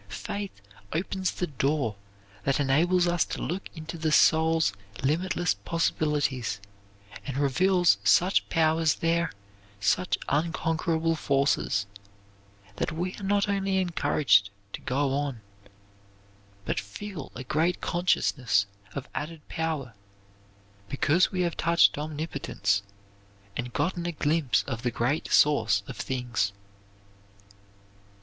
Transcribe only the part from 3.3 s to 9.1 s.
look into the soul's limitless possibilities and reveals such powers